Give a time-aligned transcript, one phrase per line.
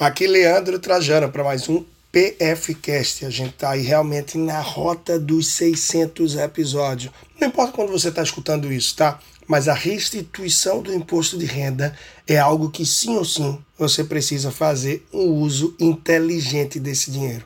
[0.00, 3.26] Aqui Leandro Trajano para mais um PFcast.
[3.26, 7.12] A gente está aí realmente na rota dos 600 episódios.
[7.38, 9.20] Não importa quando você está escutando isso, tá?
[9.46, 14.50] Mas a restituição do imposto de renda é algo que sim ou sim você precisa
[14.50, 17.44] fazer um uso inteligente desse dinheiro.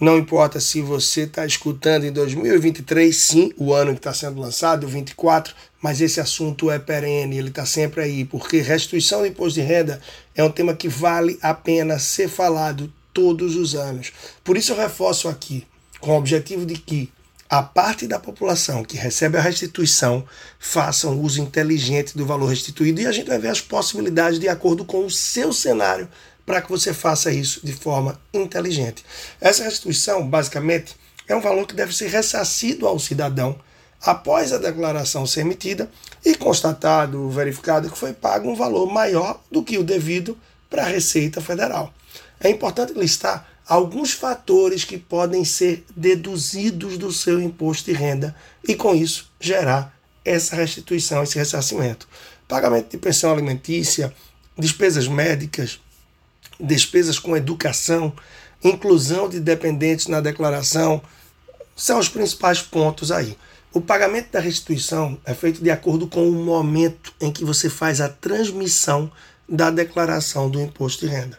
[0.00, 4.88] Não importa se você está escutando em 2023, sim, o ano que está sendo lançado,
[4.88, 9.66] 24, mas esse assunto é perene, ele está sempre aí, porque restituição do imposto de
[9.66, 10.00] renda
[10.34, 14.10] é um tema que vale a pena ser falado todos os anos.
[14.42, 15.66] Por isso eu reforço aqui,
[16.00, 17.12] com o objetivo de que
[17.50, 20.24] a parte da população que recebe a restituição
[20.58, 24.48] faça um uso inteligente do valor restituído e a gente vai ver as possibilidades de
[24.48, 26.08] acordo com o seu cenário
[26.50, 29.04] para que você faça isso de forma inteligente.
[29.40, 30.96] Essa restituição, basicamente,
[31.28, 33.56] é um valor que deve ser ressarcido ao cidadão
[34.02, 35.88] após a declaração ser emitida
[36.24, 40.36] e constatado, verificado que foi pago um valor maior do que o devido
[40.68, 41.94] para a Receita Federal.
[42.40, 48.34] É importante listar alguns fatores que podem ser deduzidos do seu imposto de renda
[48.66, 52.08] e, com isso, gerar essa restituição, esse ressarcimento.
[52.48, 54.12] Pagamento de pensão alimentícia,
[54.58, 55.78] despesas médicas,
[56.60, 58.12] despesas com educação,
[58.62, 61.02] inclusão de dependentes na declaração,
[61.76, 63.36] são os principais pontos aí.
[63.72, 68.00] O pagamento da restituição é feito de acordo com o momento em que você faz
[68.00, 69.10] a transmissão
[69.48, 71.38] da declaração do imposto de renda.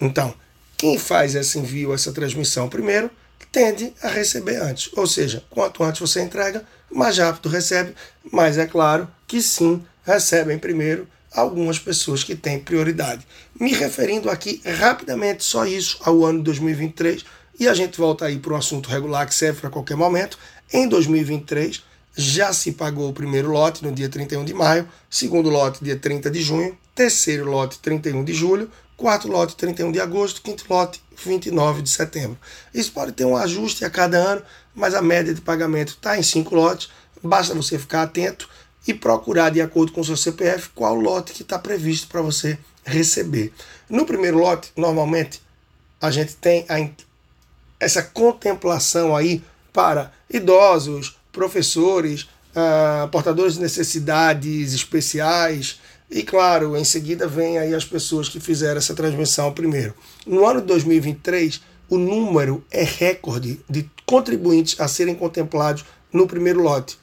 [0.00, 0.34] Então,
[0.76, 3.10] quem faz esse envio, essa transmissão primeiro,
[3.50, 4.90] tende a receber antes.
[4.96, 7.94] Ou seja, quanto antes você entrega, mais rápido recebe,
[8.30, 13.26] mas é claro que sim, recebem primeiro algumas pessoas que têm prioridade.
[13.58, 17.24] Me referindo aqui rapidamente só isso ao ano de 2023
[17.58, 20.38] e a gente volta aí para o assunto regular que serve para qualquer momento.
[20.72, 21.82] Em 2023
[22.16, 26.30] já se pagou o primeiro lote no dia 31 de maio, segundo lote dia 30
[26.30, 31.82] de junho, terceiro lote 31 de julho, quarto lote 31 de agosto, quinto lote 29
[31.82, 32.36] de setembro.
[32.74, 34.42] Isso pode ter um ajuste a cada ano,
[34.74, 36.88] mas a média de pagamento está em cinco lotes.
[37.22, 38.48] Basta você ficar atento
[38.86, 42.58] e procurar, de acordo com o seu CPF, qual lote que está previsto para você
[42.84, 43.52] receber.
[43.88, 45.42] No primeiro lote, normalmente,
[46.00, 46.88] a gente tem a,
[47.78, 55.78] essa contemplação aí para idosos, professores, ah, portadores de necessidades especiais,
[56.10, 59.94] e claro, em seguida vem aí as pessoas que fizeram essa transmissão primeiro.
[60.26, 66.62] No ano de 2023, o número é recorde de contribuintes a serem contemplados no primeiro
[66.62, 66.98] lote.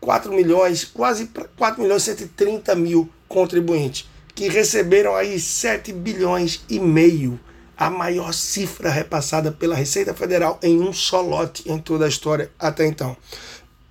[0.00, 6.80] 4 milhões, quase 4 milhões e 130 mil contribuintes, que receberam aí 7 bilhões e
[6.80, 7.38] meio,
[7.76, 12.50] a maior cifra repassada pela Receita Federal em um só lote em toda a história
[12.58, 13.16] até então.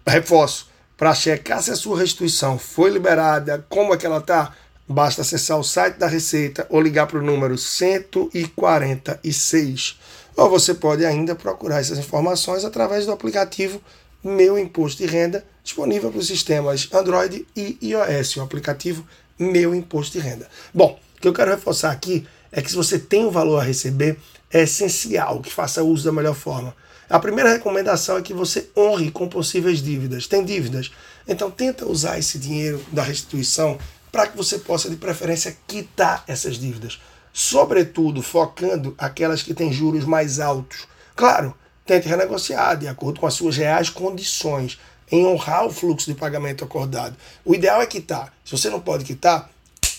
[0.06, 4.54] Reforço, para checar se a sua restituição foi liberada, como é que ela está,
[4.88, 9.98] basta acessar o site da Receita ou ligar para o número 146.
[10.36, 13.80] Ou você pode ainda procurar essas informações através do aplicativo
[14.24, 19.08] Meu Imposto de Renda disponível para os sistemas Android e iOS, o aplicativo
[19.38, 20.48] Meu Imposto de Renda.
[20.74, 23.64] Bom, o que eu quero reforçar aqui é que se você tem um valor a
[23.64, 24.18] receber,
[24.52, 26.76] é essencial que faça uso da melhor forma.
[27.10, 30.28] A primeira recomendação é que você honre com possíveis dívidas.
[30.28, 30.92] Tem dívidas?
[31.28, 33.78] Então tenta usar esse dinheiro da restituição
[34.12, 37.00] para que você possa, de preferência, quitar essas dívidas.
[37.32, 40.88] Sobretudo focando aquelas que têm juros mais altos.
[41.16, 41.56] Claro,
[41.90, 44.78] tente renegociar de acordo com as suas reais condições
[45.12, 47.18] em honrar o fluxo de pagamento acordado.
[47.44, 48.32] O ideal é quitar.
[48.46, 49.50] Se você não pode quitar,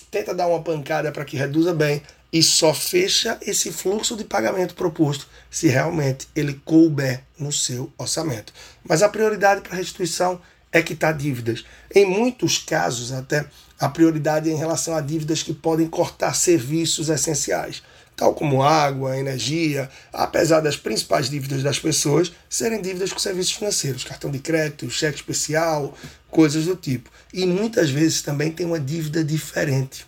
[0.08, 2.00] tenta dar uma pancada para que reduza bem
[2.32, 8.52] e só fecha esse fluxo de pagamento proposto se realmente ele couber no seu orçamento.
[8.84, 10.40] Mas a prioridade para restituição
[10.70, 11.64] é quitar dívidas.
[11.92, 13.46] Em muitos casos, até
[13.80, 17.82] a prioridade é em relação a dívidas que podem cortar serviços essenciais
[18.20, 24.04] tal como água, energia, apesar das principais dívidas das pessoas serem dívidas com serviços financeiros,
[24.04, 25.96] cartão de crédito, cheque especial,
[26.30, 27.10] coisas do tipo.
[27.32, 30.06] E muitas vezes também tem uma dívida diferente.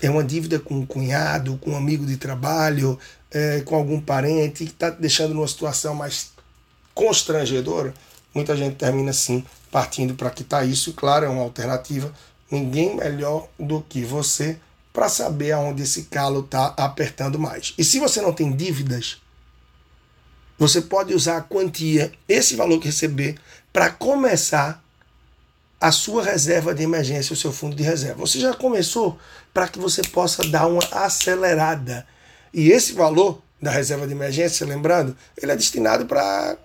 [0.00, 2.96] É uma dívida com um cunhado, com um amigo de trabalho,
[3.32, 6.30] é, com algum parente que está deixando numa situação mais
[6.94, 7.92] constrangedora.
[8.32, 10.92] Muita gente termina assim, partindo para quitar isso.
[10.92, 12.14] Claro, é uma alternativa.
[12.50, 14.58] Ninguém melhor do que você
[14.92, 17.74] para saber aonde esse calo está apertando mais.
[17.78, 19.20] E se você não tem dívidas,
[20.58, 23.38] você pode usar a quantia, esse valor que receber,
[23.72, 24.82] para começar
[25.80, 28.18] a sua reserva de emergência, o seu fundo de reserva.
[28.18, 29.16] Você já começou
[29.54, 32.04] para que você possa dar uma acelerada.
[32.52, 36.56] E esse valor da reserva de emergência, lembrando, ele é destinado para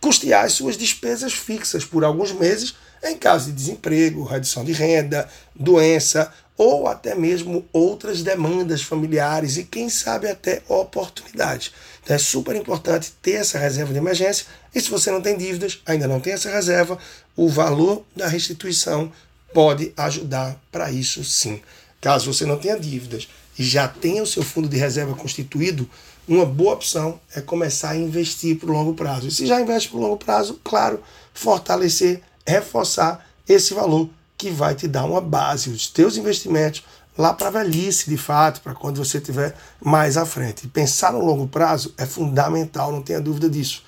[0.00, 5.28] custear as suas despesas fixas por alguns meses em caso de desemprego, redução de renda,
[5.54, 11.72] doença ou até mesmo outras demandas familiares e quem sabe até oportunidades.
[12.02, 15.80] Então é super importante ter essa reserva de emergência e se você não tem dívidas,
[15.84, 16.98] ainda não tem essa reserva,
[17.36, 19.12] o valor da restituição
[19.52, 21.60] pode ajudar para isso sim.
[22.00, 23.28] Caso você não tenha dívidas
[23.58, 25.88] e já tenha o seu fundo de reserva constituído,
[26.28, 29.28] uma boa opção é começar a investir para o longo prazo.
[29.28, 31.02] E se já investe para o longo prazo, claro,
[31.32, 36.84] fortalecer, reforçar esse valor que vai te dar uma base, os teus investimentos
[37.16, 40.66] lá para a velhice, de fato, para quando você estiver mais à frente.
[40.66, 43.82] E pensar no longo prazo é fundamental, não tenha dúvida disso.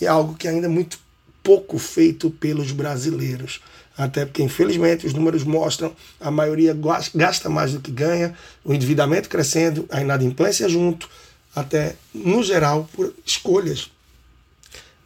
[0.00, 0.98] E é algo que ainda é muito
[1.42, 3.60] pouco feito pelos brasileiros.
[3.96, 6.76] Até porque, infelizmente, os números mostram a maioria
[7.14, 11.08] gasta mais do que ganha, o endividamento crescendo, a inadimplência junto,
[11.54, 13.90] até no geral por escolhas,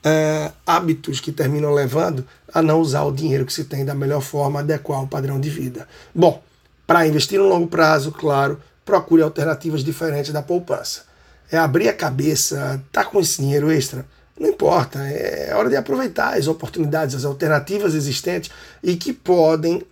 [0.06, 2.24] é, hábitos que terminam levando
[2.54, 5.50] a não usar o dinheiro que se tem da melhor forma, adequar ao padrão de
[5.50, 5.88] vida.
[6.14, 6.40] Bom,
[6.86, 11.02] para investir no longo prazo, claro, procure alternativas diferentes da poupança.
[11.50, 14.06] É abrir a cabeça, tá com esse dinheiro extra,
[14.38, 18.52] não importa, é hora de aproveitar as oportunidades, as alternativas existentes
[18.84, 19.82] e que podem,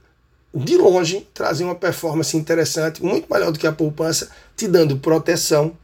[0.55, 5.77] de longe, trazer uma performance interessante, muito melhor do que a poupança, te dando proteção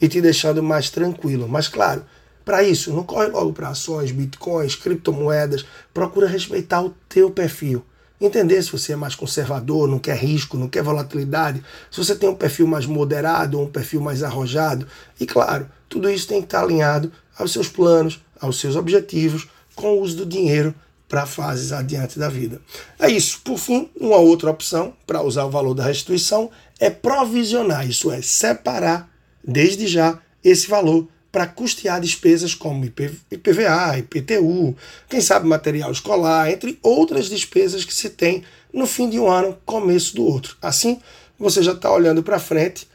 [0.00, 1.46] e te deixando mais tranquilo.
[1.46, 2.04] Mas claro,
[2.46, 5.66] para isso, não corre logo para ações, bitcoins, criptomoedas.
[5.92, 7.84] Procura respeitar o teu perfil.
[8.20, 11.60] Entender se você é mais conservador, não quer risco, não quer volatilidade,
[11.90, 14.86] se você tem um perfil mais moderado ou um perfil mais arrojado.
[15.18, 19.94] E claro, tudo isso tem que estar alinhado aos seus planos, aos seus objetivos, com
[19.94, 20.72] o uso do dinheiro
[21.08, 22.60] para fases adiante da vida.
[22.96, 23.40] É isso.
[23.42, 26.48] Por fim, uma outra opção para usar o valor da restituição
[26.78, 29.10] é provisionar, isso é, separar
[29.44, 34.74] desde já esse valor para custear despesas como IPVA, IPTU,
[35.06, 38.42] quem sabe material escolar, entre outras despesas que se tem
[38.72, 40.56] no fim de um ano, começo do outro.
[40.62, 40.98] Assim,
[41.38, 42.88] você já está olhando para frente,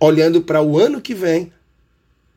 [0.00, 1.52] olhando para o ano que vem,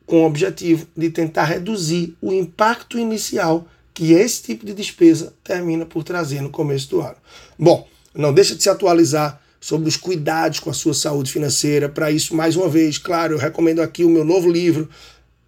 [0.06, 5.88] com o objetivo de tentar reduzir o impacto inicial que esse tipo de despesa termina
[5.88, 7.18] por trazer no começo do ano.
[7.58, 11.88] Bom, não deixa de se atualizar sobre os cuidados com a sua saúde financeira.
[11.88, 14.90] Para isso, mais uma vez, claro, eu recomendo aqui o meu novo livro,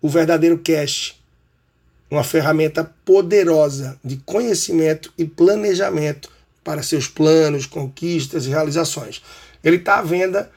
[0.02, 1.16] O Verdadeiro Cash,
[2.10, 6.30] uma ferramenta poderosa de conhecimento e planejamento
[6.64, 9.22] para seus planos, conquistas e realizações.
[9.62, 10.50] Ele está à venda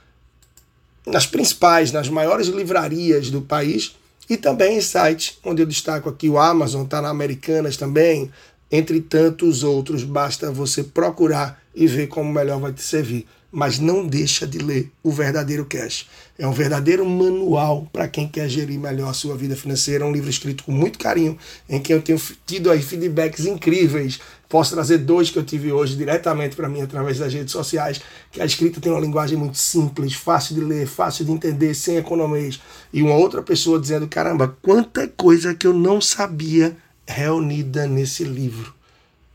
[1.05, 3.97] nas principais, nas maiores livrarias do país
[4.31, 8.31] e também em sites, onde eu destaco aqui o Amazon, está na Americanas também,
[8.71, 10.05] entre tantos outros.
[10.05, 14.91] Basta você procurar e ver como melhor vai te servir mas não deixa de ler
[15.03, 16.07] o verdadeiro cash.
[16.39, 20.05] É um verdadeiro manual para quem quer gerir melhor a sua vida financeira.
[20.05, 21.37] É um livro escrito com muito carinho,
[21.69, 24.21] em que eu tenho tido aí feedbacks incríveis.
[24.49, 28.01] Posso trazer dois que eu tive hoje diretamente para mim através das redes sociais,
[28.31, 31.97] que a escrita tem uma linguagem muito simples, fácil de ler, fácil de entender, sem
[31.97, 32.61] economês.
[32.93, 38.75] E uma outra pessoa dizendo: caramba, quanta coisa que eu não sabia reunida nesse livro.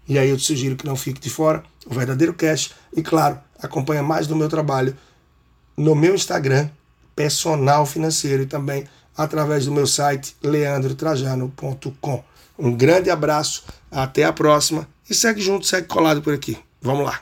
[0.08, 2.72] E aí eu te sugiro que não fique de fora, o verdadeiro cash.
[2.96, 4.96] E claro, acompanha mais do meu trabalho
[5.76, 6.70] no meu Instagram,
[7.16, 12.24] personal financeiro, e também através do meu site leandrotrajano.com.
[12.58, 16.58] Um grande abraço, até a próxima e segue junto, segue colado por aqui.
[16.82, 17.12] Vamos lá.